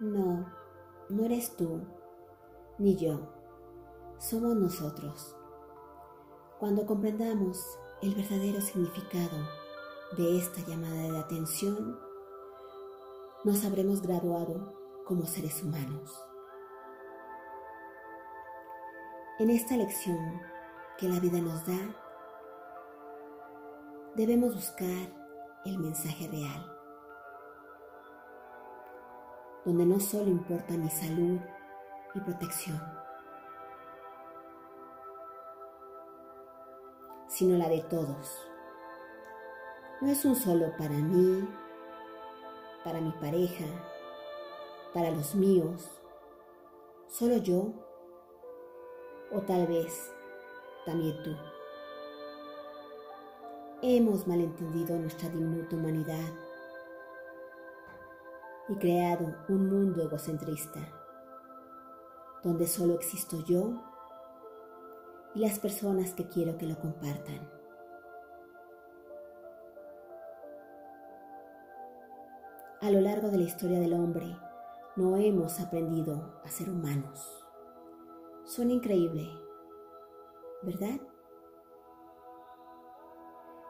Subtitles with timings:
[0.00, 0.46] No,
[1.08, 1.80] no eres tú,
[2.78, 3.20] ni yo,
[4.18, 5.36] somos nosotros.
[6.58, 9.36] Cuando comprendamos el verdadero significado
[10.16, 11.98] de esta llamada de atención,
[13.44, 14.74] nos habremos graduado
[15.04, 16.12] como seres humanos.
[19.38, 20.40] En esta lección
[20.98, 21.96] que la vida nos da,
[24.16, 25.12] debemos buscar
[25.64, 26.73] el mensaje real,
[29.64, 31.38] donde no solo importa mi salud
[32.14, 32.80] y protección,
[37.28, 38.46] sino la de todos.
[40.00, 41.48] No es un solo para mí,
[42.84, 43.64] para mi pareja,
[44.92, 45.90] para los míos,
[47.08, 47.72] solo yo,
[49.32, 50.12] o tal vez
[50.84, 51.34] también tú.
[53.80, 56.53] Hemos malentendido nuestra diminuta humanidad
[58.68, 60.80] y creado un mundo egocentrista,
[62.42, 63.82] donde solo existo yo
[65.34, 67.50] y las personas que quiero que lo compartan.
[72.80, 74.36] A lo largo de la historia del hombre,
[74.96, 77.44] no hemos aprendido a ser humanos.
[78.44, 79.28] Suena increíble,
[80.62, 81.00] ¿verdad?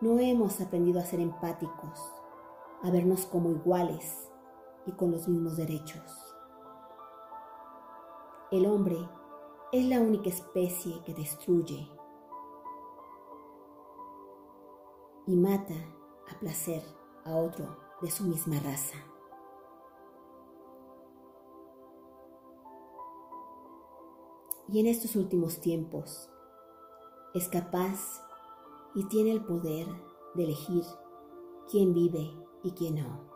[0.00, 2.12] No hemos aprendido a ser empáticos,
[2.82, 4.28] a vernos como iguales
[4.86, 6.34] y con los mismos derechos.
[8.50, 8.96] El hombre
[9.72, 11.90] es la única especie que destruye
[15.26, 15.74] y mata
[16.30, 16.82] a placer
[17.24, 18.96] a otro de su misma raza.
[24.68, 26.30] Y en estos últimos tiempos
[27.34, 28.22] es capaz
[28.94, 29.86] y tiene el poder
[30.34, 30.84] de elegir
[31.70, 33.35] quién vive y quién no.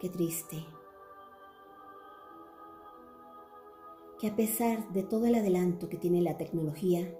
[0.00, 0.64] Qué triste.
[4.20, 7.12] Que a pesar de todo el adelanto que tiene la tecnología,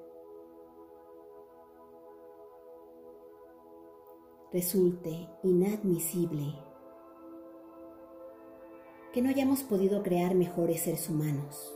[4.53, 6.55] resulte inadmisible
[9.13, 11.75] que no hayamos podido crear mejores seres humanos,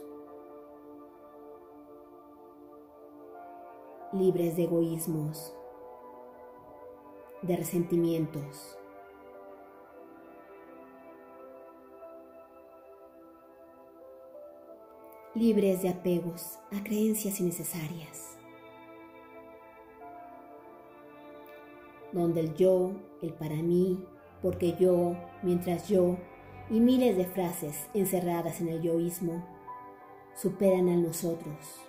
[4.13, 5.53] libres de egoísmos,
[7.43, 8.79] de resentimientos,
[15.35, 18.37] libres de apegos a creencias innecesarias,
[22.13, 24.05] donde el yo, el para mí,
[24.43, 26.19] porque yo, mientras yo,
[26.69, 29.43] y miles de frases encerradas en el yoísmo
[30.35, 31.81] superan al nosotros.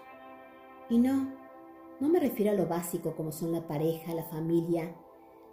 [0.90, 1.34] Y no,
[2.00, 4.96] no me refiero a lo básico como son la pareja, la familia,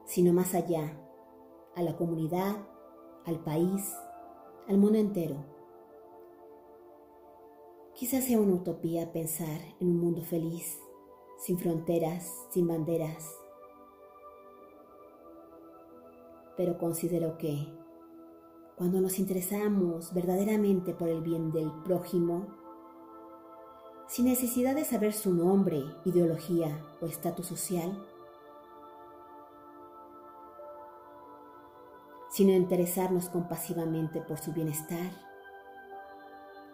[0.05, 0.97] sino más allá,
[1.75, 2.57] a la comunidad,
[3.27, 3.93] al país,
[4.69, 5.60] al mundo entero
[8.01, 10.81] Quizás sea una utopía pensar en un mundo feliz,
[11.37, 13.31] sin fronteras, sin banderas.
[16.57, 17.69] Pero considero que
[18.75, 22.47] cuando nos interesamos verdaderamente por el bien del prójimo,
[24.09, 28.03] sin necesidad de saber su nombre, ideología o estatus social,
[32.31, 35.30] sino interesarnos compasivamente por su bienestar,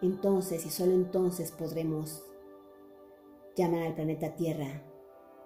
[0.01, 2.23] entonces y solo entonces podremos
[3.55, 4.83] llamar al planeta Tierra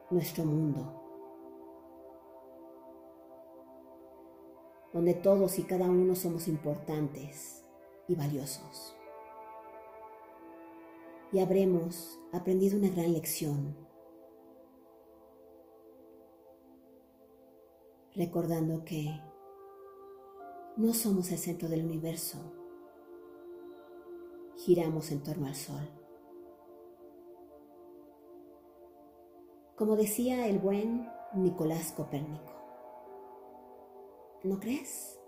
[0.10, 1.02] nuestro mundo,
[4.92, 7.64] donde todos y cada uno somos importantes
[8.08, 8.96] y valiosos.
[11.32, 13.78] Y habremos aprendido una gran lección,
[18.14, 19.18] recordando que
[20.76, 22.61] no somos el centro del universo,
[24.66, 25.90] giramos en torno al Sol.
[29.76, 32.52] Como decía el buen Nicolás Copérnico,
[34.44, 35.21] ¿no crees?